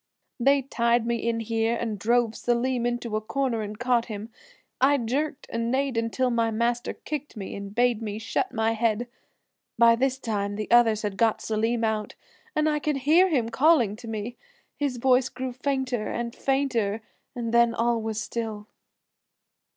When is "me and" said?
7.37-7.75